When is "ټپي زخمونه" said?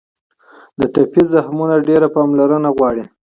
0.93-1.75